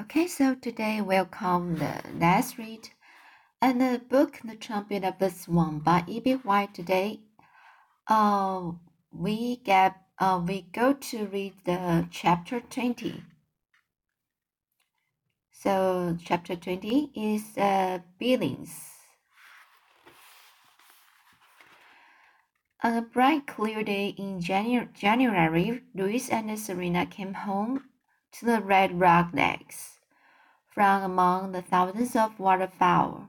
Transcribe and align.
Okay, 0.00 0.26
so 0.28 0.54
today 0.54 1.02
we'll 1.02 1.26
come 1.26 1.76
the 1.76 2.00
last 2.18 2.56
read 2.56 2.88
and 3.60 3.82
the 3.82 4.00
book 4.08 4.40
The 4.42 4.56
Trumpet 4.56 5.04
of 5.04 5.18
the 5.18 5.28
Swan 5.28 5.80
by 5.80 6.04
E.B. 6.06 6.32
White 6.36 6.72
today. 6.72 7.20
Uh, 8.06 8.72
we 9.12 9.56
get 9.56 9.96
uh, 10.18 10.40
we 10.42 10.62
go 10.72 10.94
to 10.94 11.26
read 11.26 11.52
the 11.66 12.08
chapter 12.10 12.60
20. 12.60 13.22
So 15.52 16.16
chapter 16.24 16.56
20 16.56 17.10
is 17.14 17.58
uh, 17.58 17.98
Billings. 18.18 18.72
On 22.82 22.94
a 22.96 23.02
bright, 23.02 23.46
clear 23.46 23.82
day 23.82 24.14
in 24.16 24.40
Janu 24.40 24.94
January, 24.94 25.82
Louis 25.94 26.30
and 26.30 26.58
Serena 26.58 27.04
came 27.04 27.34
home 27.34 27.89
to 28.32 28.46
the 28.46 28.60
Red 28.60 29.00
Rock 29.00 29.34
necks 29.34 29.98
from 30.66 31.02
among 31.02 31.52
the 31.52 31.62
thousands 31.62 32.14
of 32.14 32.38
waterfowl. 32.38 33.28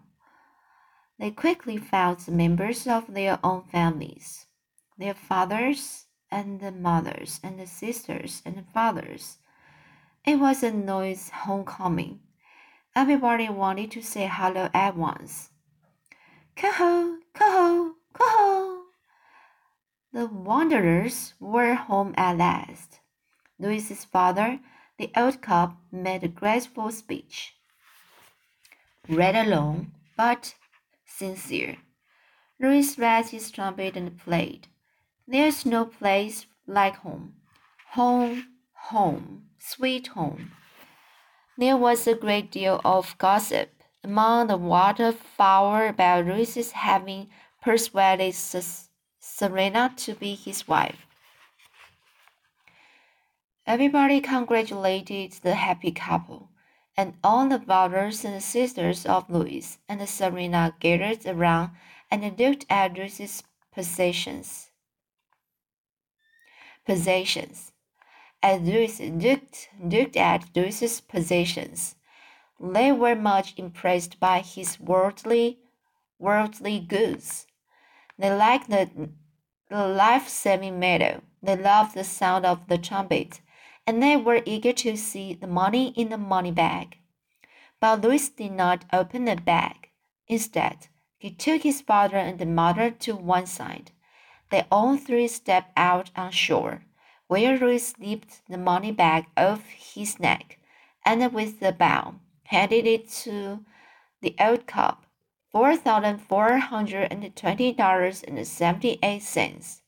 They 1.20 1.32
quickly 1.32 1.78
found 1.78 2.20
the 2.20 2.32
members 2.32 2.88
of 2.88 3.14
their 3.14 3.40
own 3.44 3.64
families, 3.64 4.48
their 4.98 5.14
fathers 5.14 6.06
and 6.32 6.60
the 6.62 6.72
mothers 6.72 7.40
and 7.44 7.60
the 7.60 7.68
sisters 7.68 8.42
and 8.46 8.56
the 8.56 8.64
fathers. 8.74 9.38
It 10.26 10.40
was 10.40 10.64
a 10.64 10.72
noise 10.72 11.30
homecoming. 11.30 12.20
Everybody 12.96 13.50
wanted 13.50 13.92
to 13.92 14.02
say 14.02 14.30
hello 14.32 14.70
at 14.74 14.96
once. 14.96 15.50
Coho, 16.56 17.18
coho, 17.34 17.96
coho. 18.14 18.84
The 20.14 20.28
wanderers 20.28 21.34
were 21.40 21.74
home 21.74 22.14
at 22.18 22.38
last. 22.38 23.00
Louis's 23.60 24.06
father 24.06 24.60
the 25.02 25.10
old 25.20 25.42
cob 25.42 25.76
made 25.92 26.24
a 26.24 26.28
graceful 26.28 26.92
speech, 26.92 27.56
rather 29.10 29.44
long, 29.44 29.92
but 30.16 30.54
sincere. 31.08 31.78
Louis 32.60 33.00
raised 33.00 33.32
his 33.32 33.50
trumpet 33.50 33.98
and 33.98 34.20
played. 34.20 34.68
There's 35.28 35.66
no 35.66 35.86
place 35.86 36.46
like 36.68 36.98
home. 36.98 37.34
Home, 37.94 38.46
home, 38.74 39.48
sweet 39.58 40.06
home. 40.10 40.52
There 41.58 41.78
was 41.78 42.06
a 42.06 42.14
great 42.14 42.52
deal 42.52 42.80
of 42.86 43.18
gossip 43.18 43.72
among 44.04 44.48
the 44.48 44.58
waterfowl 44.58 45.90
about 45.90 46.28
Louis's 46.28 46.74
having 46.74 47.30
persuaded 47.60 48.36
Serena 49.20 49.94
to 49.98 50.14
be 50.14 50.36
his 50.36 50.68
wife. 50.68 51.08
Everybody 53.68 54.22
congratulated 54.22 55.34
the 55.34 55.54
happy 55.54 55.92
couple, 55.92 56.50
and 56.98 57.14
all 57.24 57.48
the 57.48 57.60
brothers 57.60 58.26
and 58.26 58.42
sisters 58.42 59.06
of 59.06 59.30
Louis 59.30 59.78
and 59.88 60.08
Serena 60.10 60.76
gathered 60.80 61.26
around 61.26 61.72
and 62.10 62.38
looked 62.38 62.66
at 62.70 62.96
Louis's 62.96 63.44
possessions. 63.72 64.72
Possessions. 66.86 67.72
As 68.44 68.62
Louis 68.62 69.00
looked, 69.00 69.70
looked 69.80 70.18
at 70.18 70.50
Louis's 70.56 71.00
possessions, 71.00 71.96
they 72.60 72.92
were 72.92 73.16
much 73.16 73.54
impressed 73.58 74.20
by 74.20 74.40
his 74.40 74.80
worldly, 74.80 75.60
worldly 76.20 76.80
goods. 76.80 77.46
They 78.18 78.34
liked 78.34 78.70
the, 78.70 78.90
the 79.70 79.88
life-saving 79.88 80.80
medal. 80.80 81.22
They 81.42 81.56
loved 81.56 81.94
the 81.94 82.04
sound 82.04 82.46
of 82.46 82.68
the 82.68 82.78
trumpet 82.78 83.40
and 83.86 84.02
they 84.02 84.16
were 84.16 84.42
eager 84.46 84.74
to 84.74 84.96
see 84.96 85.34
the 85.34 85.48
money 85.48 85.94
in 85.96 86.10
the 86.10 86.18
money 86.18 86.52
bag. 86.52 86.98
But 87.80 88.02
Louis 88.02 88.30
did 88.30 88.52
not 88.52 88.86
open 88.94 89.26
the 89.26 89.36
bag. 89.36 89.90
Instead, 90.28 90.88
he 91.18 91.32
took 91.32 91.64
his 91.64 91.82
father 91.82 92.18
and 92.18 92.40
the 92.40 92.46
mother 92.46 92.92
to 92.92 93.16
one 93.16 93.46
side. 93.46 93.92
They 94.50 94.66
all 94.72 94.98
three 94.98 95.28
stepped 95.28 95.72
out 95.76 96.12
on 96.16 96.32
shore, 96.32 96.84
where 97.28 97.58
Louis 97.58 97.80
slipped 97.80 98.42
the 98.50 98.58
money 98.58 98.92
bag 98.92 99.26
off 99.38 99.68
his 99.70 100.20
neck, 100.20 100.60
and 101.06 101.34
with 101.34 101.62
a 101.62 101.72
bow 101.72 102.16
handed 102.44 102.86
it 102.86 103.10
to 103.10 103.66
the 104.22 104.36
old 104.40 104.68
cob, 104.68 105.06
four 105.52 105.76
thousand 105.76 106.20
four 106.20 106.58
hundred 106.58 107.12
and 107.12 107.36
twenty 107.36 107.72
dollars 107.72 108.24
and 108.24 108.46
seventy-eight 108.46 109.24
cents. 109.24 109.82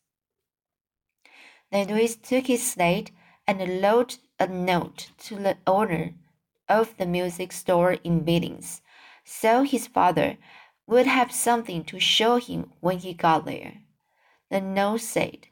Then 1.72 1.88
Louis 1.88 2.16
took 2.16 2.48
his 2.48 2.66
slate 2.66 3.12
and 3.48 3.82
wrote 3.82 4.18
a 4.40 4.48
note 4.48 5.12
to 5.20 5.36
the 5.36 5.58
owner 5.68 6.14
of 6.70 6.96
the 6.98 7.06
music 7.06 7.52
store 7.52 7.94
in 8.04 8.24
Billings, 8.24 8.82
so 9.24 9.64
his 9.64 9.88
father 9.88 10.38
would 10.88 11.06
have 11.06 11.32
something 11.32 11.84
to 11.86 12.00
show 12.00 12.38
him 12.38 12.72
when 12.80 13.00
he 13.00 13.14
got 13.14 13.46
there. 13.46 13.82
The 14.50 14.62
note 14.62 15.02
said, 15.02 15.48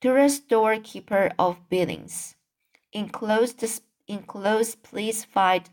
To 0.00 0.12
the 0.12 0.28
storekeeper 0.28 1.32
of 1.38 1.68
Billings, 1.68 2.36
enclosed, 2.92 3.64
enclosed 4.06 4.82
please 4.82 5.24
find 5.24 5.68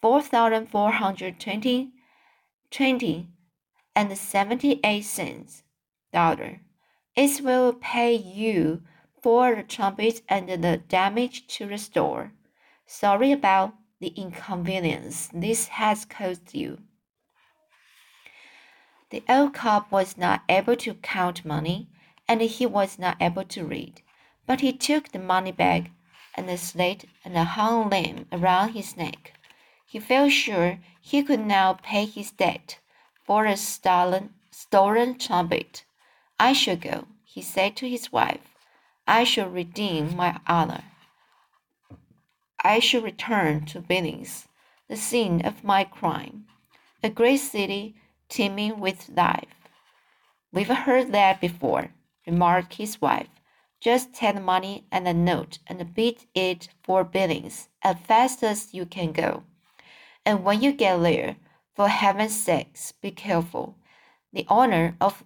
4,420 0.00 1.92
20 2.70 3.28
and 3.96 4.16
78 4.16 5.00
cents 5.02 5.62
dollar. 6.12 6.60
It 7.16 7.40
will 7.40 7.72
pay 7.72 8.14
you 8.14 8.82
for 9.22 9.54
the 9.54 9.62
trumpet 9.62 10.22
and 10.28 10.48
the 10.48 10.76
damage 10.88 11.46
to 11.48 11.66
the 11.66 11.78
store. 11.78 12.32
Sorry 12.86 13.32
about 13.32 13.74
the 14.00 14.08
inconvenience 14.08 15.28
this 15.32 15.68
has 15.68 16.04
caused 16.04 16.54
you. 16.54 16.78
The 19.10 19.22
old 19.28 19.54
cob 19.54 19.86
was 19.90 20.16
not 20.16 20.42
able 20.48 20.76
to 20.76 20.94
count 20.94 21.44
money, 21.44 21.88
and 22.28 22.42
he 22.42 22.66
was 22.66 22.98
not 22.98 23.16
able 23.20 23.44
to 23.44 23.64
read, 23.64 24.02
but 24.46 24.60
he 24.60 24.72
took 24.72 25.08
the 25.08 25.18
money 25.18 25.52
bag 25.52 25.90
and 26.34 26.48
the 26.48 26.58
slate 26.58 27.06
and 27.24 27.36
hung 27.36 27.88
them 27.88 28.26
around 28.30 28.70
his 28.70 28.96
neck. 28.96 29.32
He 29.86 29.98
felt 29.98 30.32
sure 30.32 30.78
he 31.00 31.22
could 31.22 31.40
now 31.40 31.72
pay 31.82 32.04
his 32.04 32.30
debt 32.30 32.78
for 33.24 33.48
the 33.48 33.56
stolen, 33.56 34.34
stolen 34.50 35.18
trumpet. 35.18 35.84
I 36.38 36.52
shall 36.52 36.76
go, 36.76 37.06
he 37.24 37.42
said 37.42 37.76
to 37.76 37.88
his 37.88 38.12
wife. 38.12 38.47
I 39.10 39.24
shall 39.24 39.48
redeem 39.48 40.14
my 40.16 40.38
honor. 40.46 40.84
I 42.62 42.78
shall 42.78 43.00
return 43.00 43.64
to 43.66 43.80
Billings, 43.80 44.48
the 44.86 44.98
scene 44.98 45.40
of 45.46 45.64
my 45.64 45.84
crime, 45.84 46.44
a 47.02 47.08
great 47.08 47.38
city 47.38 47.94
teeming 48.28 48.80
with 48.80 49.08
life. 49.08 49.54
We've 50.52 50.68
heard 50.68 51.12
that 51.12 51.40
before, 51.40 51.88
remarked 52.26 52.74
his 52.74 53.00
wife. 53.00 53.28
Just 53.80 54.12
take 54.12 54.34
the 54.34 54.42
money 54.42 54.84
and 54.92 55.06
the 55.06 55.14
note 55.14 55.58
and 55.66 55.94
beat 55.94 56.26
it 56.34 56.68
for 56.82 57.02
Billings 57.02 57.70
as 57.80 57.96
fast 58.00 58.42
as 58.44 58.74
you 58.74 58.84
can 58.84 59.12
go. 59.12 59.42
And 60.26 60.44
when 60.44 60.60
you 60.60 60.70
get 60.70 60.98
there, 60.98 61.36
for 61.74 61.88
heaven's 61.88 62.38
sakes, 62.38 62.92
be 62.92 63.10
careful. 63.10 63.74
The 64.34 64.44
owner 64.50 64.96
of 65.00 65.24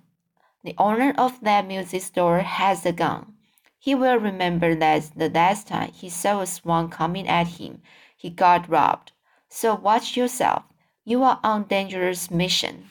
the 0.62 0.76
owner 0.78 1.12
of 1.18 1.40
that 1.40 1.66
music 1.66 2.02
store 2.02 2.42
has 2.42 2.86
a 2.86 2.92
gun. 2.92 3.34
He 3.82 3.96
will 3.96 4.16
remember 4.16 4.76
that 4.76 5.10
the 5.16 5.28
last 5.28 5.66
time 5.66 5.90
he 5.90 6.08
saw 6.08 6.40
a 6.40 6.46
swan 6.46 6.88
coming 6.88 7.26
at 7.26 7.58
him, 7.58 7.82
he 8.16 8.30
got 8.30 8.68
robbed. 8.68 9.10
So 9.48 9.74
watch 9.74 10.16
yourself. 10.16 10.62
You 11.04 11.24
are 11.24 11.40
on 11.42 11.64
dangerous 11.64 12.30
mission. 12.30 12.90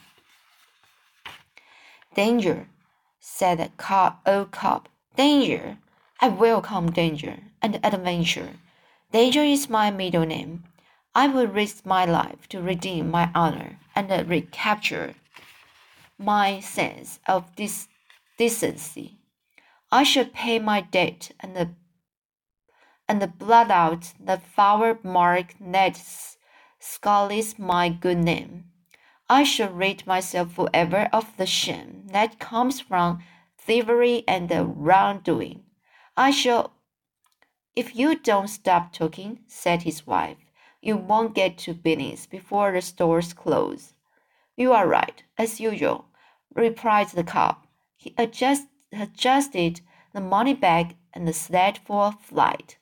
Danger, 2.14 2.68
said 3.18 3.56
the 3.56 3.70
cob, 3.78 4.18
old 4.26 4.50
cob. 4.50 4.86
Danger. 5.16 5.78
I 6.20 6.28
welcome 6.28 6.92
danger 6.92 7.38
and 7.62 7.80
adventure. 7.82 8.56
Danger 9.12 9.42
is 9.42 9.70
my 9.70 9.90
middle 9.90 10.26
name. 10.26 10.64
I 11.14 11.26
will 11.26 11.46
risk 11.46 11.86
my 11.86 12.04
life 12.04 12.46
to 12.50 12.60
redeem 12.60 13.10
my 13.10 13.30
honor 13.34 13.78
and 13.96 14.28
recapture 14.28 15.14
my 16.18 16.60
sense 16.60 17.18
of 17.26 17.56
dis- 17.56 17.88
decency. 18.36 19.21
I 19.92 20.04
should 20.04 20.32
pay 20.32 20.58
my 20.58 20.80
debt 20.80 21.32
and 21.38 21.54
the 21.54 21.74
and 23.06 23.20
the 23.20 23.28
blot 23.28 23.70
out 23.70 24.14
the 24.18 24.38
foul 24.38 24.96
mark 25.02 25.54
that 25.60 26.00
sullies 26.80 27.58
my 27.58 27.90
good 27.90 28.16
name. 28.16 28.70
I 29.28 29.42
shall 29.42 29.70
rid 29.70 30.06
myself 30.06 30.52
forever 30.52 31.10
of 31.12 31.36
the 31.36 31.44
shame 31.44 32.06
that 32.06 32.38
comes 32.38 32.80
from 32.80 33.22
thievery 33.58 34.24
and 34.26 34.48
the 34.48 34.64
wrongdoing. 34.64 35.64
I 36.16 36.30
shall. 36.30 36.72
If 37.76 37.94
you 37.94 38.18
don't 38.18 38.48
stop 38.48 38.94
talking, 38.94 39.40
said 39.46 39.82
his 39.82 40.06
wife, 40.06 40.38
you 40.80 40.96
won't 40.96 41.34
get 41.34 41.58
to 41.58 41.74
Billings 41.74 42.26
before 42.26 42.72
the 42.72 42.80
stores 42.80 43.34
close. 43.34 43.92
You 44.56 44.72
are 44.72 44.88
right, 44.88 45.22
as 45.36 45.60
usual, 45.60 46.06
replied 46.54 47.08
the 47.08 47.24
cob. 47.24 47.56
He 47.96 48.14
adjust, 48.18 48.68
adjusted 48.92 49.80
the 50.12 50.20
money 50.20 50.54
bag 50.54 50.96
and 51.12 51.26
the 51.26 51.32
sled 51.32 51.78
for 51.78 52.12
flight. 52.12 52.78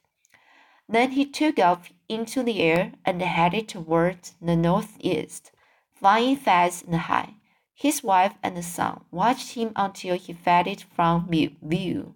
Then 0.89 1.13
he 1.13 1.25
took 1.25 1.59
off 1.59 1.93
into 2.09 2.43
the 2.43 2.61
air 2.61 2.93
and 3.05 3.23
headed 3.23 3.69
towards 3.69 4.35
the 4.43 4.57
northeast, 4.57 5.53
flying 5.93 6.37
fast 6.37 6.85
and 6.85 6.97
high. 6.97 7.35
His 7.75 8.03
wife 8.03 8.35
and 8.43 8.57
the 8.57 8.63
son 8.63 9.05
watched 9.11 9.55
him 9.55 9.73
until 9.77 10.19
he 10.19 10.33
faded 10.33 10.83
from 10.95 11.29
view. 11.29 12.15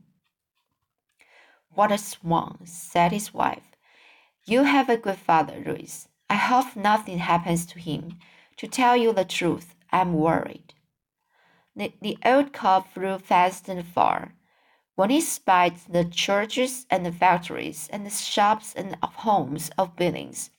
What 1.70 1.90
a 1.90 1.98
swan, 1.98 2.66
said 2.66 3.12
his 3.12 3.32
wife. 3.32 3.74
You 4.44 4.64
have 4.64 4.88
a 4.88 4.96
good 4.96 5.18
father, 5.18 5.62
Louis. 5.64 6.06
I 6.28 6.34
hope 6.34 6.76
nothing 6.76 7.18
happens 7.18 7.64
to 7.66 7.78
him. 7.78 8.18
To 8.58 8.68
tell 8.68 8.96
you 8.96 9.12
the 9.12 9.24
truth, 9.24 9.74
I'm 9.90 10.14
worried. 10.14 10.73
The, 11.76 11.92
the 12.00 12.18
old 12.24 12.52
cob 12.52 12.86
flew 12.88 13.18
fast 13.18 13.68
and 13.68 13.84
far. 13.86 14.34
When 14.94 15.10
he 15.10 15.20
spied 15.20 15.76
the 15.88 16.04
churches 16.04 16.86
and 16.88 17.04
the 17.04 17.12
factories 17.12 17.88
and 17.92 18.06
the 18.06 18.10
shops 18.10 18.74
and 18.74 18.96
homes 19.02 19.70
of 19.76 19.96
Billings, 19.96 20.50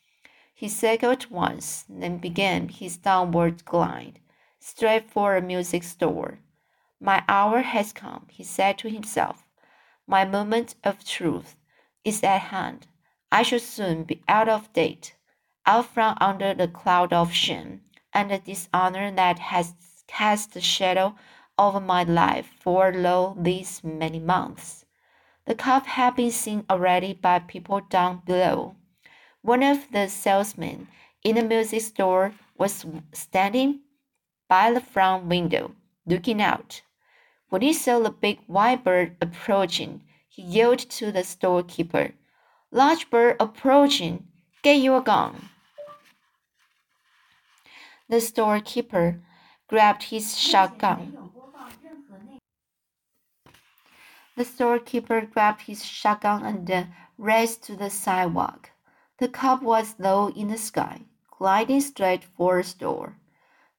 he 0.53 0.67
circled 0.67 1.29
once, 1.29 1.85
then 1.87 2.17
began 2.17 2.69
his 2.69 2.97
downward 2.97 3.65
glide 3.65 4.19
straight 4.65 5.09
for 5.11 5.35
a 5.35 5.41
music 5.41 5.83
store. 5.83 6.39
My 6.99 7.23
hour 7.27 7.61
has 7.61 7.93
come, 7.93 8.25
he 8.31 8.43
said 8.43 8.77
to 8.79 8.89
himself. 8.89 9.45
My 10.07 10.25
moment 10.25 10.75
of 10.83 11.05
truth 11.05 11.55
is 12.03 12.23
at 12.23 12.41
hand. 12.41 12.87
I 13.31 13.43
shall 13.43 13.59
soon 13.59 14.05
be 14.05 14.23
out 14.27 14.49
of 14.49 14.73
date, 14.73 15.15
out 15.65 15.85
from 15.85 16.17
under 16.19 16.53
the 16.53 16.67
cloud 16.67 17.13
of 17.13 17.31
shame 17.31 17.81
and 18.11 18.31
the 18.31 18.39
dishonor 18.39 19.11
that 19.11 19.39
has 19.39 19.75
cast 20.07 20.53
the 20.53 20.61
shadow 20.61 21.15
over 21.57 21.79
my 21.79 22.03
life 22.03 22.49
for 22.59 22.91
lo 22.91 23.35
these 23.39 23.83
many 23.83 24.19
months. 24.19 24.85
The 25.45 25.55
cob 25.55 25.85
had 25.85 26.15
been 26.15 26.31
seen 26.31 26.65
already 26.69 27.13
by 27.13 27.39
people 27.39 27.81
down 27.81 28.21
below. 28.25 28.75
One 29.41 29.63
of 29.63 29.91
the 29.91 30.07
salesmen 30.07 30.87
in 31.23 31.35
the 31.35 31.43
music 31.43 31.81
store 31.81 32.33
was 32.57 32.85
standing 33.13 33.81
by 34.47 34.71
the 34.71 34.81
front 34.81 35.25
window, 35.25 35.75
looking 36.05 36.41
out. 36.41 36.81
When 37.49 37.61
he 37.61 37.73
saw 37.73 37.99
the 37.99 38.09
big 38.09 38.39
white 38.47 38.83
bird 38.83 39.15
approaching, 39.21 40.03
he 40.27 40.41
yelled 40.41 40.79
to 40.79 41.11
the 41.11 41.23
storekeeper, 41.23 42.13
Large 42.71 43.09
bird 43.09 43.37
approaching, 43.39 44.27
get 44.61 44.81
your 44.81 45.01
gun. 45.01 45.49
The 48.09 48.19
storekeeper 48.19 49.21
grabbed 49.67 50.03
his 50.03 50.37
shotgun. 50.37 51.31
The 54.35 54.45
storekeeper 54.45 55.21
grabbed 55.21 55.61
his 55.61 55.85
shotgun 55.85 56.43
and 56.45 56.87
raced 57.17 57.63
to 57.63 57.75
the 57.75 57.89
sidewalk. 57.89 58.71
The 59.17 59.29
cob 59.29 59.61
was 59.61 59.95
low 59.97 60.29
in 60.29 60.49
the 60.49 60.57
sky, 60.57 61.01
gliding 61.37 61.81
straight 61.81 62.25
for 62.25 62.57
the 62.57 62.63
store. 62.63 63.17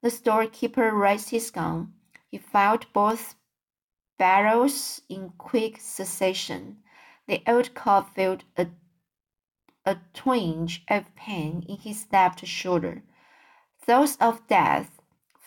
The 0.01 0.09
storekeeper 0.09 0.91
raised 0.91 1.29
his 1.29 1.51
gun. 1.51 1.93
He 2.29 2.37
fired 2.37 2.87
both 2.91 3.35
barrels 4.17 5.01
in 5.09 5.33
quick 5.37 5.79
succession. 5.79 6.77
The 7.27 7.43
old 7.47 7.75
cob 7.75 8.13
felt 8.15 8.43
a, 8.57 8.67
a 9.85 9.97
twinge 10.13 10.83
of 10.89 11.15
pain 11.15 11.63
in 11.67 11.77
his 11.77 12.07
left 12.11 12.45
shoulder. 12.45 13.03
Thoughts 13.79 14.17
of 14.19 14.47
death 14.47 14.96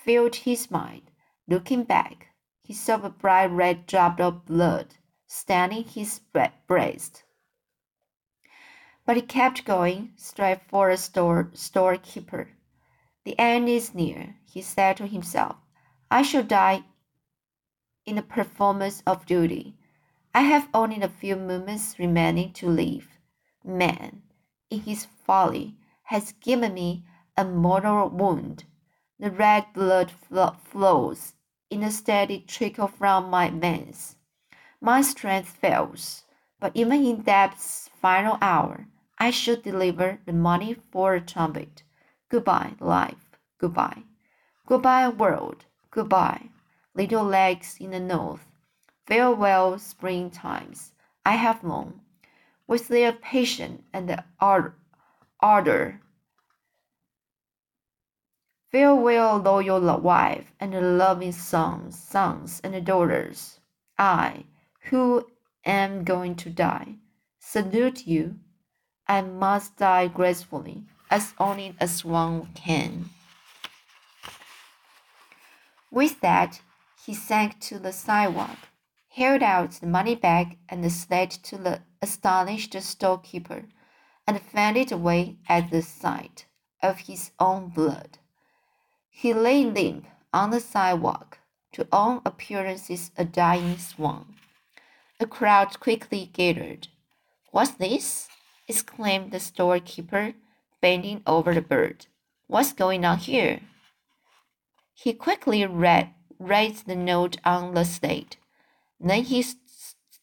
filled 0.05 0.37
his 0.37 0.71
mind. 0.71 1.11
Looking 1.49 1.85
back, 1.85 2.29
he 2.63 2.73
saw 2.73 3.03
a 3.03 3.11
bright 3.11 3.51
red 3.51 3.87
drop 3.87 4.21
of 4.21 4.47
blood 4.47 4.95
staining 5.27 5.85
his 5.85 6.21
breast. 6.67 7.25
But 9.05 9.17
he 9.17 9.23
kept 9.23 9.65
going 9.65 10.13
straight 10.17 10.61
for 10.69 10.91
a 10.91 10.97
store 10.97 11.51
storekeeper. 11.55 12.51
The 13.25 13.39
end 13.39 13.69
is 13.69 13.95
near, 13.95 14.37
he 14.45 14.63
said 14.63 14.97
to 14.97 15.07
himself. 15.07 15.57
I 16.11 16.23
shall 16.23 16.43
die 16.43 16.85
in 18.07 18.17
the 18.17 18.23
performance 18.23 19.03
of 19.07 19.27
duty. 19.27 19.77
I 20.35 20.43
have 20.43 20.69
only 20.75 21.01
a 21.01 21.09
few 21.09 21.37
moments 21.37 21.99
remaining 21.99 22.53
to 22.55 22.69
live. 22.69 23.09
Man, 23.65 24.23
in 24.71 24.81
his 24.81 25.07
folly, 25.27 25.77
has 26.05 26.33
given 26.41 26.75
me 26.75 27.05
a 27.37 27.45
mortal 27.45 28.09
wound. 28.09 28.65
The 29.21 29.31
red 29.31 29.67
blood 29.75 30.11
flows 30.65 31.35
in 31.69 31.83
a 31.83 31.91
steady 31.91 32.41
trickle 32.41 32.89
from 32.89 33.29
my 33.29 33.51
veins. 33.51 34.17
My 34.81 35.03
strength 35.03 35.51
fails, 35.51 36.25
but 36.59 36.73
even 36.75 37.05
in 37.05 37.21
death's 37.21 37.91
final 38.01 38.39
hour, 38.41 38.87
I 39.19 39.31
should 39.31 39.63
deliver 39.63 40.21
the 40.25 40.33
money 40.33 40.75
for 40.91 41.13
a 41.13 41.21
trumpet. 41.21 41.83
Goodbye, 42.31 42.77
life. 42.81 43.37
Goodbye. 43.59 44.05
Goodbye, 44.65 45.09
world. 45.09 45.67
Goodbye, 45.91 46.49
little 46.95 47.25
legs 47.25 47.77
in 47.79 47.91
the 47.91 48.01
north. 48.01 48.47
Farewell, 49.05 49.79
spring 49.79 50.31
times 50.31 50.93
I 51.27 51.33
have 51.33 51.63
known, 51.63 52.01
with 52.67 52.89
their 52.89 53.13
patience 53.13 53.83
and 53.93 54.09
the 54.09 54.25
ardor. 54.41 56.01
Farewell, 58.71 59.39
loyal 59.39 59.99
wife 59.99 60.53
and 60.61 60.97
loving 60.97 61.33
sons, 61.33 61.99
sons 61.99 62.61
and 62.63 62.87
daughters. 62.87 63.59
I, 63.99 64.45
who 64.91 65.27
am 65.65 66.05
going 66.05 66.37
to 66.37 66.51
die, 66.51 66.95
salute 67.41 68.07
you. 68.07 68.37
I 69.09 69.23
must 69.23 69.77
die 69.77 70.07
gracefully 70.07 70.85
as 71.11 71.35
only 71.39 71.75
a 71.81 71.89
swan 71.89 72.51
can. 72.55 73.11
With 75.91 76.21
that, 76.21 76.61
he 77.05 77.13
sank 77.13 77.59
to 77.63 77.81
the 77.81 77.93
sidewalk, 77.93 78.57
held 79.09 79.43
out 79.43 79.73
the 79.73 79.89
money 79.89 80.15
bag 80.15 80.59
and 80.69 80.85
the 80.85 80.91
slid 80.91 81.31
to 81.31 81.59
the 81.59 81.83
astonished 82.01 82.81
storekeeper, 82.81 83.65
and 84.29 84.41
fainted 84.41 84.93
away 84.93 85.39
at 85.49 85.73
the 85.73 85.83
sight 85.83 86.47
of 86.81 87.01
his 87.01 87.33
own 87.41 87.71
blood. 87.71 88.19
He 89.11 89.35
lay 89.35 89.65
limp 89.65 90.07
on 90.33 90.51
the 90.51 90.61
sidewalk, 90.61 91.39
to 91.73 91.87
all 91.93 92.23
appearances 92.25 93.11
a 93.17 93.25
dying 93.25 93.77
swan. 93.79 94.35
A 95.21 95.27
crowd 95.27 95.79
quickly 95.79 96.31
gathered. 96.33 96.89
What's 97.51 97.73
this? 97.73 98.29
exclaimed 98.67 99.33
the 99.33 99.41
storekeeper 99.41 100.35
bending 100.81 101.23
over 101.27 101.53
the 101.55 101.61
bird. 101.61 102.07
What's 102.47 102.73
going 102.73 103.05
on 103.05 103.19
here? 103.19 103.61
He 104.95 105.13
quickly 105.13 105.65
read, 105.67 106.15
raised 106.39 106.87
the 106.87 106.97
note 106.97 107.37
on 107.45 107.75
the 107.75 107.85
slate. 107.85 108.37
Then 108.99 109.25
he 109.25 109.45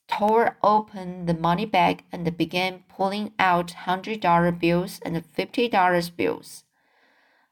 tore 0.07 0.57
open 0.63 1.25
the 1.25 1.33
money 1.33 1.65
bag 1.65 2.03
and 2.11 2.37
began 2.37 2.83
pulling 2.87 3.33
out 3.37 3.71
hundred 3.71 4.21
dollar 4.21 4.51
bills 4.51 4.99
and 5.03 5.25
fifty 5.25 5.67
dollar 5.67 6.01
bills. 6.15 6.63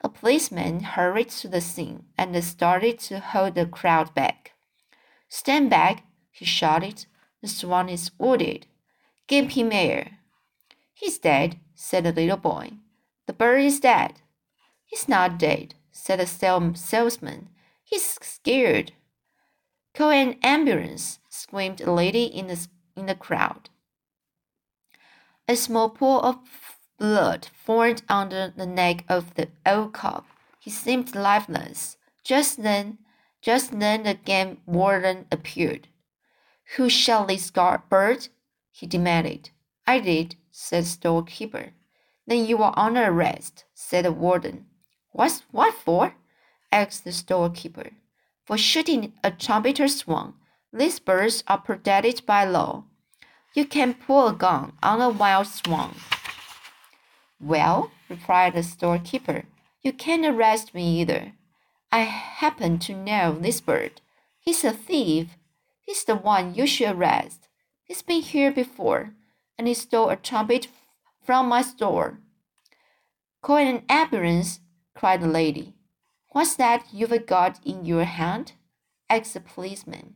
A 0.05 0.09
policeman 0.09 0.81
hurried 0.81 1.29
to 1.29 1.47
the 1.47 1.59
scene 1.59 2.05
and 2.15 2.43
started 2.43 2.99
to 2.99 3.19
hold 3.19 3.55
the 3.55 3.65
crowd 3.65 4.13
back. 4.13 4.51
Stand 5.29 5.71
back, 5.71 6.03
he 6.29 6.45
shouted. 6.45 7.07
The 7.41 7.47
swan 7.47 7.89
is 7.89 8.11
wounded. 8.19 8.67
Give 9.25 9.53
him 9.53 9.71
air. 9.71 10.19
He's 10.93 11.17
dead, 11.17 11.59
said 11.73 12.03
the 12.03 12.11
little 12.11 12.37
boy. 12.37 12.73
The 13.25 13.33
bird 13.33 13.61
is 13.61 13.79
dead. 13.79 14.21
He's 14.85 15.09
not 15.09 15.39
dead, 15.39 15.73
said 15.91 16.19
the 16.19 16.27
salesman. 16.27 17.49
He's 17.83 18.05
scared. 18.05 18.91
Call 19.95 20.11
an 20.11 20.37
ambulance, 20.43 21.17
screamed 21.29 21.81
a 21.81 21.91
lady 21.91 22.25
in 22.25 22.45
the, 22.45 22.67
in 22.95 23.07
the 23.07 23.15
crowd. 23.15 23.71
A 25.47 25.55
small 25.55 25.89
pool 25.89 26.21
of 26.21 26.37
blood 26.97 27.49
formed 27.53 28.01
under 28.09 28.53
the 28.55 28.65
neck 28.65 29.03
of 29.09 29.35
the 29.35 29.49
old 29.65 29.93
cob. 29.93 30.25
He 30.59 30.69
seemed 30.69 31.15
lifeless. 31.15 31.97
Just 32.23 32.63
then, 32.63 32.97
just 33.41 33.79
then 33.79 34.03
the 34.03 34.15
game 34.15 34.57
warden 34.65 35.27
appeared. 35.31 35.87
Who 36.75 36.89
shot 36.89 37.27
this 37.27 37.51
bird? 37.51 38.29
he 38.71 38.87
demanded. 38.87 39.51
I 39.85 39.99
did, 39.99 40.35
said 40.51 40.83
the 40.83 40.87
storekeeper. 40.87 41.73
Then 42.27 42.45
you 42.45 42.63
are 42.63 42.73
under 42.75 43.05
arrest, 43.05 43.65
said 43.73 44.05
the 44.05 44.11
warden. 44.11 44.65
What's 45.11 45.43
what 45.51 45.75
for? 45.75 46.15
asked 46.71 47.03
the 47.03 47.11
storekeeper. 47.11 47.91
For 48.45 48.57
shooting 48.57 49.13
a 49.23 49.31
trumpeter 49.31 49.87
swan. 49.87 50.33
These 50.73 50.99
birds 50.99 51.43
are 51.47 51.59
protected 51.59 52.25
by 52.25 52.45
law. 52.45 52.85
You 53.53 53.65
can 53.65 53.93
pull 53.93 54.27
a 54.27 54.33
gun 54.33 54.73
on 54.83 54.99
a 55.01 55.09
wild 55.09 55.47
swan. 55.47 55.95
Well, 57.39 57.91
replied 58.09 58.53
the 58.53 58.63
storekeeper, 58.63 59.43
you 59.81 59.93
can't 59.93 60.25
arrest 60.25 60.73
me 60.73 61.01
either. 61.01 61.33
I 61.91 61.99
happen 61.99 62.79
to 62.79 62.95
know 62.95 63.37
this 63.39 63.61
bird. 63.61 64.01
He's 64.39 64.63
a 64.63 64.71
thief. 64.71 65.37
He's 65.81 66.03
the 66.03 66.15
one 66.15 66.55
you 66.55 66.65
should 66.65 66.95
arrest. 66.95 67.47
He's 67.83 68.01
been 68.01 68.21
here 68.21 68.51
before, 68.51 69.13
and 69.57 69.67
he 69.67 69.73
stole 69.73 70.09
a 70.09 70.15
trumpet 70.15 70.67
from 71.23 71.47
my 71.47 71.61
store. 71.61 72.19
Call 73.41 73.57
an 73.57 73.83
ambulance, 73.87 74.59
cried 74.95 75.21
the 75.21 75.27
lady. 75.27 75.75
What's 76.29 76.55
that 76.55 76.87
you've 76.91 77.25
got 77.25 77.59
in 77.63 77.85
your 77.85 78.05
hand? 78.05 78.53
asked 79.09 79.35
the 79.35 79.39
policeman. 79.39 80.15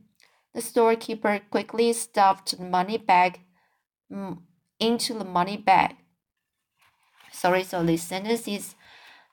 The 0.52 0.60
storekeeper 0.60 1.40
quickly 1.50 1.92
stuffed 1.92 2.58
the 2.58 2.64
money 2.64 2.98
bag 2.98 3.40
mm, 4.12 4.38
into 4.80 5.14
the 5.14 5.24
money 5.24 5.56
bag. 5.56 5.96
Sorry, 7.40 7.64
so 7.64 7.82
this 7.82 8.02
sentence 8.02 8.46
is 8.46 8.74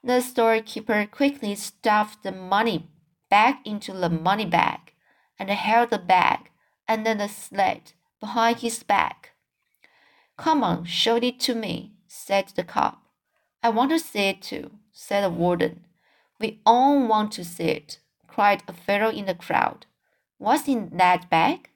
the 0.01 0.21
storekeeper 0.21 1.05
quickly 1.07 1.55
stuffed 1.55 2.23
the 2.23 2.31
money 2.31 2.89
back 3.29 3.59
into 3.67 3.91
the 3.91 4.07
money 4.09 4.45
bag 4.45 4.93
and 5.37 5.49
held 5.49 5.89
the 5.89 5.97
bag 5.97 6.49
under 6.87 7.13
the 7.13 7.27
sled 7.27 7.91
behind 8.21 8.59
his 8.59 8.81
back. 8.81 9.31
Come 10.37 10.63
on, 10.63 10.85
show 10.85 11.17
it 11.17 11.37
to 11.41 11.53
me, 11.53 11.95
said 12.07 12.53
the 12.55 12.63
cop. 12.63 13.03
I 13.61 13.71
want 13.71 13.91
to 13.91 13.99
see 13.99 14.29
it 14.29 14.41
too, 14.41 14.71
said 14.93 15.25
the 15.25 15.29
warden. 15.29 15.83
We 16.39 16.61
all 16.65 17.05
want 17.05 17.33
to 17.33 17.43
see 17.43 17.71
it, 17.71 17.99
cried 18.25 18.63
a 18.69 18.73
fellow 18.73 19.09
in 19.09 19.25
the 19.25 19.35
crowd. 19.35 19.85
What's 20.37 20.69
in 20.69 20.95
that 20.95 21.29
bag? 21.29 21.71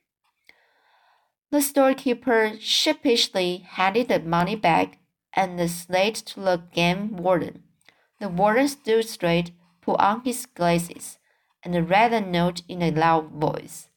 The 1.51 1.61
storekeeper 1.61 2.53
sheepishly 2.57 3.65
handed 3.67 4.07
the 4.07 4.21
money 4.21 4.55
bag 4.55 4.97
and 5.33 5.57
the 5.57 5.67
slate 5.67 6.15
to 6.15 6.39
the 6.39 6.63
game 6.73 7.17
warden. 7.17 7.63
The 8.19 8.29
warden 8.29 8.67
stood 8.67 9.07
straight, 9.07 9.51
put 9.81 9.99
on 9.99 10.21
his 10.23 10.45
glasses, 10.45 11.17
and 11.63 11.89
read 11.89 12.11
the 12.11 12.21
note 12.21 12.61
in 12.67 12.81
a 12.81 12.91
loud 12.91 13.31
voice. 13.31 13.89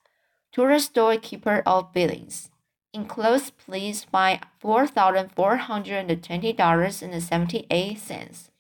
To 0.53 0.67
the 0.69 0.79
storekeeper 0.79 1.63
of 1.67 1.93
Billings. 1.93 2.51
Enclosed, 2.93 3.59
please 3.59 4.05
find 4.05 4.41
four 4.61 4.87
thousand 4.87 5.33
four 5.33 5.57
hundred 5.57 6.09
and 6.09 6.23
twenty 6.23 6.53
dollars 6.53 7.03
and 7.03 7.21
seventy-eight 7.21 7.99
cents. 7.99 8.51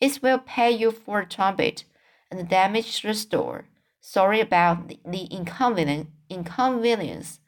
It 0.00 0.20
will 0.22 0.38
pay 0.38 0.70
you 0.70 0.92
for 0.92 1.22
the 1.22 1.28
trumpet 1.28 1.84
and 2.30 2.48
damage 2.48 3.00
to 3.00 3.08
the 3.08 3.14
store. 3.14 3.64
Sorry 4.00 4.40
about 4.40 4.88
the 5.04 5.24
inconvenience, 5.24 6.08
inconvenience, 6.30 7.40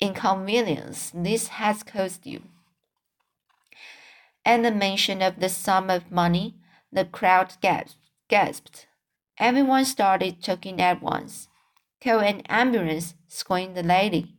inconvenience 0.00 1.12
this 1.14 1.48
has 1.48 1.82
caused 1.82 2.26
you. 2.26 2.42
At 4.48 4.62
the 4.62 4.70
mention 4.70 5.20
of 5.20 5.40
the 5.40 5.50
sum 5.50 5.90
of 5.90 6.10
money, 6.10 6.54
the 6.90 7.04
crowd 7.04 7.52
gasped. 7.60 8.86
Everyone 9.38 9.84
started 9.84 10.42
talking 10.42 10.80
at 10.80 11.02
once. 11.02 11.48
Call 12.02 12.20
an 12.20 12.40
ambulance, 12.48 13.14
screamed 13.26 13.76
the 13.76 13.82
lady. 13.82 14.36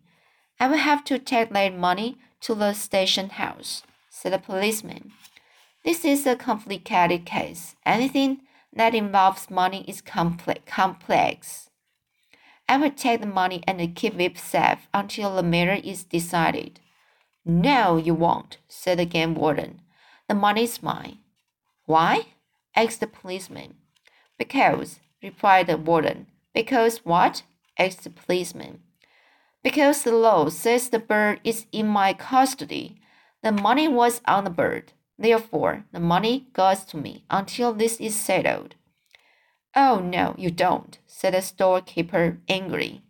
I 0.60 0.68
will 0.68 0.80
have 0.80 1.04
to 1.04 1.20
take 1.20 1.54
that 1.54 1.78
money 1.78 2.18
to 2.42 2.56
the 2.56 2.74
station 2.74 3.30
house, 3.30 3.84
said 4.10 4.34
the 4.34 4.39
policeman. 4.39 5.12
This 5.86 6.04
is 6.04 6.25
a 6.25 6.36
complicated 6.36 7.28
case. 7.28 7.75
Anything 7.86 8.39
that 8.74 8.96
involves 8.96 9.51
money 9.51 9.86
is 9.88 10.01
complex. 10.01 11.70
I 12.68 12.78
will 12.78 12.89
take 12.89 13.22
the 13.22 13.28
money 13.28 13.63
and 13.68 13.96
keep 13.96 14.20
it 14.20 14.39
safe 14.39 14.88
until 14.92 15.36
the 15.36 15.44
matter 15.44 15.80
is 15.84 16.04
decided. 16.04 16.80
No, 17.46 17.98
you 17.98 18.16
won't, 18.16 18.58
said 18.68 18.98
the 18.98 19.06
game 19.06 19.36
warden. 19.36 19.82
The 20.29 20.36
money 20.36 20.63
is 20.63 20.83
mine. 20.83 21.17
Why? 21.86 22.27
asked 22.75 23.00
the 23.00 23.07
policeman. 23.07 23.77
Because, 24.38 25.00
replied 25.24 25.65
the 25.65 25.75
warden. 25.75 26.27
Because 26.53 27.00
what? 27.00 27.41
asked 27.79 28.03
the 28.03 28.12
policeman. 28.12 28.81
Because 29.63 30.03
the 30.03 30.12
law 30.12 30.50
says 30.50 30.89
the 30.89 31.00
bird 31.00 31.41
is 31.43 31.65
in 31.71 31.88
my 31.88 32.13
custody. 32.13 33.01
The 33.41 33.51
money 33.51 33.88
was 33.88 34.21
on 34.25 34.43
the 34.43 34.51
bird. 34.51 34.93
Therefore, 35.17 35.86
the 35.91 36.00
money 36.00 36.45
goes 36.53 36.83
to 36.86 36.98
me 36.98 37.25
until 37.31 37.74
this 37.74 38.00
is 38.00 38.15
settled. 38.15 38.75
Oh, 39.75 40.00
no, 40.00 40.36
you 40.38 40.51
don't, 40.51 41.00
said 41.07 41.33
the 41.33 41.41
storekeeper 41.41 42.38
angrily. 42.48 43.01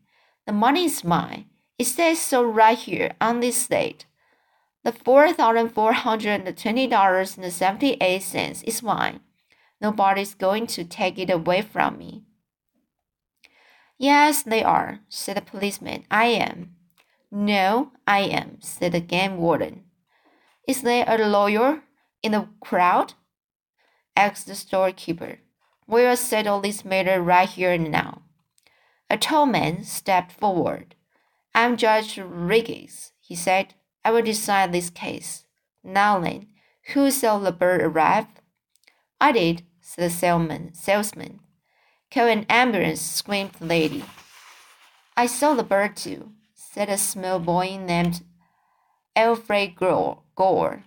The 0.47 0.53
money 0.53 0.85
is 0.85 1.03
mine. 1.03 1.45
It 1.77 1.87
says 1.87 2.19
so 2.19 2.43
right 2.43 2.77
here 2.77 3.15
on 3.19 3.41
this 3.41 3.57
slate. 3.57 4.05
The 4.83 4.91
four 4.91 5.33
thousand 5.33 5.69
four 5.69 5.93
hundred 5.93 6.47
and 6.47 6.57
twenty 6.57 6.87
dollars 6.87 7.37
and 7.37 7.51
seventy 7.51 7.97
eight 8.01 8.23
cents 8.23 8.63
is 8.63 8.81
mine. 8.81 9.19
Nobody's 9.81 10.33
going 10.33 10.67
to 10.67 10.83
take 10.83 11.17
it 11.19 11.29
away 11.29 11.61
from 11.61 11.97
me. 11.97 12.23
Yes, 13.97 14.43
they 14.43 14.63
are, 14.63 14.99
said 15.09 15.37
the 15.37 15.41
policeman. 15.41 16.05
I 16.09 16.25
am. 16.25 16.75
No, 17.31 17.91
I 18.07 18.21
am, 18.21 18.57
said 18.61 18.93
the 18.93 19.01
game 19.01 19.37
warden. 19.37 19.83
Is 20.67 20.81
there 20.81 21.05
a 21.07 21.17
lawyer? 21.17 21.83
in 22.21 22.31
the 22.33 22.47
crowd? 22.61 23.13
asked 24.15 24.47
the 24.47 24.55
storekeeper. 24.55 25.39
We'll 25.87 26.17
settle 26.17 26.61
this 26.61 26.85
matter 26.85 27.21
right 27.21 27.49
here 27.49 27.71
and 27.71 27.91
now. 27.91 28.23
A 29.09 29.17
tall 29.17 29.45
man 29.45 29.83
stepped 29.83 30.31
forward. 30.31 30.95
I'm 31.55 31.77
Judge 31.77 32.17
Riggs, 32.17 33.13
he 33.19 33.35
said. 33.35 33.73
I 34.03 34.11
will 34.11 34.21
decide 34.21 34.71
this 34.71 34.89
case. 34.89 35.45
Now 35.83 36.19
then, 36.19 36.47
who 36.93 37.11
saw 37.11 37.39
the 37.39 37.51
bird 37.51 37.81
arrive? 37.81 38.27
I 39.21 39.31
did, 39.31 39.63
said 39.81 40.05
the 40.05 40.09
salesman. 40.09 40.73
salesman. 40.73 41.39
Call 42.11 42.27
an 42.27 42.45
ambulance, 42.49 43.01
screamed 43.01 43.51
the 43.59 43.65
lady. 43.65 44.03
I 45.15 45.27
saw 45.27 45.53
the 45.53 45.63
bird 45.63 45.95
too, 45.95 46.31
said 46.55 46.89
a 46.89 46.97
small 46.97 47.39
boy 47.39 47.77
named 47.77 48.23
Alfred 49.15 49.75
Gore. 49.75 50.83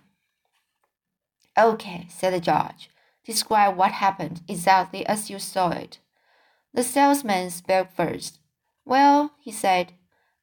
Okay, 1.57 2.07
said 2.09 2.33
the 2.33 2.39
judge. 2.39 2.89
Describe 3.25 3.77
what 3.77 3.91
happened 3.91 4.41
exactly 4.47 5.05
as 5.05 5.29
you 5.29 5.39
saw 5.39 5.69
it. 5.69 5.99
The 6.73 6.83
salesman 6.83 7.51
spoke 7.51 7.91
first. 7.95 8.39
Well, 8.85 9.33
he 9.39 9.51
said, 9.51 9.93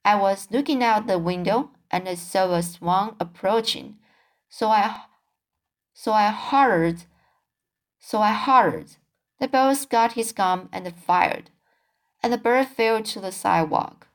I 0.04 0.14
was 0.14 0.48
looking 0.50 0.82
out 0.82 1.06
the 1.06 1.18
window 1.18 1.72
and 1.90 2.08
I 2.08 2.14
saw 2.14 2.52
a 2.52 2.62
swan 2.62 3.16
approaching. 3.20 3.96
So 4.48 4.68
I 4.68 5.02
so 5.92 6.12
I 6.12 6.28
hollered 6.28 7.04
so 7.98 8.20
I 8.20 8.32
hollered. 8.32 8.96
The 9.38 9.48
boss 9.48 9.86
got 9.86 10.12
his 10.12 10.32
gun 10.32 10.68
and 10.72 10.92
fired, 10.94 11.50
and 12.22 12.32
the 12.32 12.38
bird 12.38 12.68
fell 12.68 13.02
to 13.02 13.20
the 13.20 13.32
sidewalk. 13.32 14.08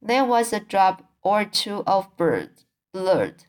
There 0.00 0.24
was 0.24 0.52
a 0.52 0.60
drop 0.60 1.04
or 1.22 1.44
two 1.44 1.82
of 1.86 2.16
bird 2.16 2.50
blood. 2.92 3.44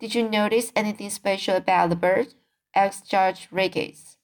Did 0.00 0.14
you 0.14 0.28
notice 0.28 0.72
anything 0.76 1.10
special 1.10 1.56
about 1.56 1.90
the 1.90 1.96
bird? 1.96 2.34
asked 2.74 3.10
Judge 3.10 3.48
Riggins. 3.50 4.16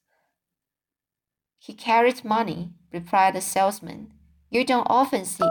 He 1.58 1.72
carried 1.72 2.24
money, 2.24 2.72
replied 2.92 3.34
the 3.34 3.40
salesman. 3.40 4.12
You 4.50 4.64
don't 4.64 4.86
often 4.90 5.24
see 5.24 5.50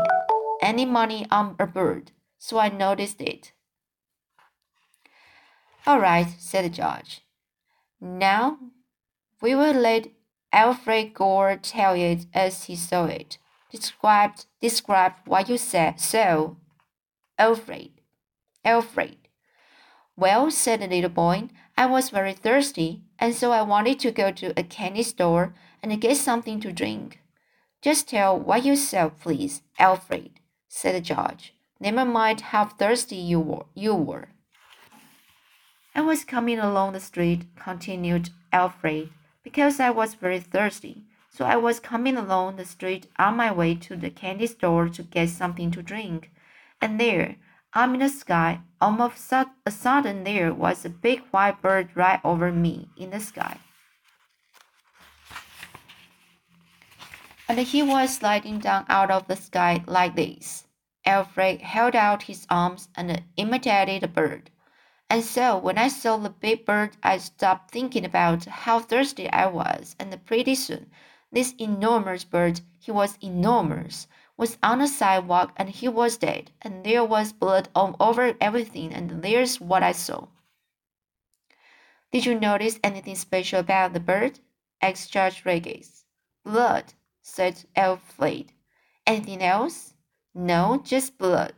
any 0.62 0.86
money 0.86 1.26
on 1.32 1.56
a 1.60 1.68
bird, 1.68 2.12
so 2.44 2.60
I 2.60 2.68
noticed 2.68 3.22
it. 3.22 3.54
All 5.88 6.02
right, 6.02 6.28
said 6.40 6.66
the 6.66 6.70
judge. 6.70 7.22
Now 8.02 8.58
we 9.42 9.56
will 9.56 9.72
let 9.72 10.10
Alfred 10.52 11.14
Gore 11.14 11.56
tell 11.56 11.94
it 11.94 12.26
as 12.34 12.66
he 12.66 12.76
saw 12.76 13.06
it. 13.06 13.38
Describe, 13.72 14.32
describe 14.60 15.14
what 15.26 15.48
you 15.48 15.58
said. 15.58 16.02
So, 16.02 16.58
Alfred, 17.40 17.92
Alfred. 18.66 19.20
Well, 20.18 20.52
said 20.52 20.82
the 20.82 20.88
little 20.88 21.10
boy, 21.10 21.48
I 21.78 21.86
was 21.86 22.10
very 22.10 22.34
thirsty, 22.34 23.04
and 23.20 23.34
so 23.34 23.54
I 23.54 23.62
wanted 23.62 24.02
to 24.02 24.12
go 24.12 24.34
to 24.34 24.60
a 24.60 24.64
candy 24.64 25.04
store 25.04 25.56
and 25.82 26.02
get 26.02 26.18
something 26.18 26.60
to 26.60 26.74
drink. 26.74 27.22
Just 27.82 28.10
tell 28.10 28.38
what 28.38 28.66
you 28.66 28.76
saw, 28.76 29.08
please, 29.08 29.62
Alfred, 29.80 30.42
said 30.68 30.96
the 30.96 31.02
judge. 31.02 31.54
Never 31.84 32.06
mind 32.06 32.40
how 32.40 32.64
thirsty 32.64 33.18
you 33.18 33.42
were. 33.42 33.66
You 33.76 33.94
were. 33.94 34.30
I 35.94 36.00
was 36.00 36.24
coming 36.24 36.58
along 36.58 36.94
the 36.94 37.02
street, 37.02 37.44
continued 37.58 38.30
Alfred, 38.54 39.10
because 39.44 39.82
I 39.82 39.90
was 39.90 40.14
very 40.14 40.40
thirsty. 40.40 41.04
So 41.30 41.44
I 41.44 41.58
was 41.58 41.82
coming 41.82 42.16
along 42.16 42.56
the 42.56 42.64
street 42.64 43.08
on 43.20 43.36
my 43.36 43.52
way 43.52 43.76
to 43.76 43.98
the 43.98 44.10
candy 44.10 44.48
store 44.48 44.88
to 44.88 45.04
get 45.04 45.28
something 45.28 45.72
to 45.72 45.84
drink. 45.84 46.32
And 46.82 47.02
there, 47.02 47.36
up 47.74 47.94
in 47.94 48.00
the 48.00 48.08
sky, 48.08 48.62
almost 48.80 49.34
a 49.34 49.72
sudden 49.72 50.24
there 50.24 50.54
was 50.54 50.86
a 50.86 50.90
big 50.90 51.20
white 51.32 51.62
bird 51.62 51.90
right 51.96 52.22
over 52.24 52.50
me 52.54 52.88
in 52.96 53.10
the 53.10 53.20
sky. 53.20 53.58
And 57.50 57.60
he 57.60 57.84
was 57.84 58.16
sliding 58.16 58.60
down 58.60 58.86
out 58.88 59.12
of 59.12 59.28
the 59.28 59.36
sky 59.36 59.84
like 59.86 60.16
this. 60.16 60.64
Alfred 61.06 61.62
held 61.62 61.96
out 61.96 62.24
his 62.24 62.46
arms 62.50 62.90
and 62.96 63.24
imitated 63.38 64.02
the 64.02 64.08
bird. 64.08 64.50
And 65.10 65.24
so 65.24 65.58
when 65.58 65.78
I 65.78 65.88
saw 65.90 66.18
the 66.18 66.30
big 66.30 66.66
bird, 66.66 66.98
I 67.04 67.18
stopped 67.18 67.72
thinking 67.72 68.06
about 68.06 68.46
how 68.46 68.80
thirsty 68.80 69.30
I 69.30 69.48
was, 69.48 69.96
and 70.00 70.26
pretty 70.26 70.56
soon 70.56 70.90
this 71.34 71.56
enormous 71.60 72.24
bird, 72.24 72.62
he 72.78 72.92
was 72.92 73.18
enormous, 73.20 74.08
was 74.38 74.60
on 74.62 74.78
the 74.78 74.88
sidewalk 74.88 75.52
and 75.58 75.68
he 75.68 75.88
was 75.88 76.18
dead, 76.18 76.52
and 76.62 76.84
there 76.84 77.04
was 77.04 77.34
blood 77.34 77.70
all 77.74 77.96
over 78.00 78.38
everything, 78.40 78.94
and 78.94 79.24
there's 79.24 79.60
what 79.60 79.82
I 79.82 79.94
saw. 79.94 80.28
Did 82.12 82.28
you 82.28 82.40
notice 82.40 82.80
anything 82.84 83.16
special 83.16 83.60
about 83.60 83.94
the 83.94 84.00
bird? 84.00 84.42
asked 84.80 85.12
Judge 85.12 85.44
Regis. 85.44 86.06
Blood, 86.44 86.94
said 87.24 87.66
Alfred. 87.76 88.52
Anything 89.08 89.42
else? 89.42 89.93
No, 90.36 90.82
just 90.84 91.18
blood. 91.18 91.54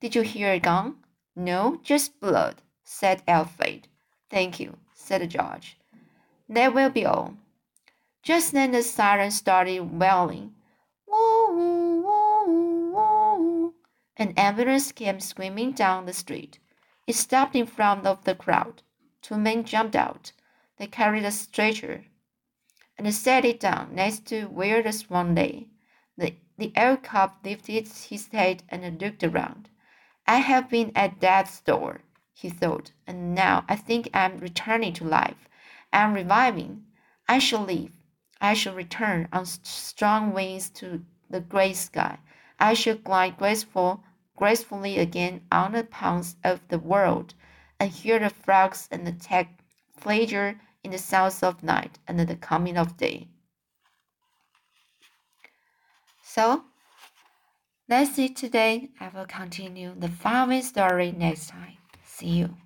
Did 0.00 0.14
you 0.14 0.22
hear 0.22 0.52
a 0.52 0.60
gun? 0.60 0.96
No, 1.34 1.80
just 1.82 2.20
blood, 2.20 2.62
said 2.84 3.22
Alfred. 3.26 3.88
Thank 4.30 4.60
you, 4.60 4.76
said 4.94 5.28
judge. 5.28 5.76
That 6.48 6.74
will 6.74 6.90
be 6.90 7.04
all. 7.04 7.36
Just 8.22 8.52
then 8.52 8.72
the 8.72 8.82
siren 8.82 9.30
started 9.30 9.98
wailing. 9.98 10.54
Woo, 11.06 11.56
woo, 11.56 12.02
woo, 12.02 12.92
woo. 12.92 13.74
An 14.16 14.34
ambulance 14.36 14.92
came 14.92 15.18
screaming 15.18 15.72
down 15.72 16.06
the 16.06 16.12
street. 16.12 16.58
It 17.06 17.16
stopped 17.16 17.56
in 17.56 17.66
front 17.66 18.06
of 18.06 18.24
the 18.24 18.34
crowd. 18.34 18.82
Two 19.22 19.36
men 19.36 19.64
jumped 19.64 19.96
out. 19.96 20.32
They 20.76 20.86
carried 20.86 21.24
a 21.24 21.32
stretcher 21.32 22.04
and 22.96 23.12
set 23.12 23.44
it 23.44 23.58
down 23.58 23.94
next 23.94 24.26
to 24.26 24.44
where 24.44 24.82
the 24.82 24.92
swan 24.92 25.34
lay. 25.34 25.68
The, 26.16 26.36
the 26.58 26.70
cob 27.02 27.32
lifted 27.44 27.88
his 27.88 28.28
head 28.28 28.62
and 28.68 29.00
looked 29.00 29.24
around. 29.24 29.68
I 30.26 30.36
have 30.36 30.68
been 30.68 30.92
at 30.94 31.18
death's 31.18 31.60
door, 31.60 32.02
he 32.32 32.50
thought, 32.50 32.92
and 33.06 33.34
now 33.34 33.64
I 33.68 33.76
think 33.76 34.10
I'm 34.14 34.38
returning 34.38 34.92
to 34.94 35.04
life. 35.04 35.48
I'm 35.92 36.14
reviving. 36.14 36.84
I 37.28 37.38
shall 37.38 37.64
live. 37.64 37.96
I 38.40 38.54
shall 38.54 38.74
return 38.74 39.28
on 39.32 39.46
strong 39.46 40.32
wings 40.32 40.68
to 40.70 41.04
the 41.30 41.40
great 41.40 41.76
sky. 41.76 42.18
I 42.58 42.74
shall 42.74 42.96
glide 42.96 43.38
graceful, 43.38 44.04
gracefully 44.36 44.98
again 44.98 45.42
on 45.50 45.72
the 45.72 45.84
ponds 45.84 46.36
of 46.44 46.60
the 46.68 46.78
world, 46.78 47.34
and 47.80 47.90
hear 47.90 48.18
the 48.18 48.30
frogs 48.30 48.88
and 48.90 49.06
the 49.06 49.12
tech 49.12 49.62
flager 50.00 50.58
in 50.84 50.90
the 50.90 50.98
sounds 50.98 51.42
of 51.42 51.62
night 51.62 51.98
and 52.06 52.20
the 52.20 52.36
coming 52.36 52.76
of 52.76 52.96
day. 52.96 53.28
So, 56.34 56.64
that's 57.88 58.18
it 58.18 58.36
today. 58.36 58.88
I 58.98 59.10
will 59.10 59.26
continue 59.26 59.94
the 59.94 60.08
following 60.08 60.62
story 60.62 61.12
next 61.12 61.50
time. 61.50 61.76
See 62.06 62.28
you. 62.28 62.56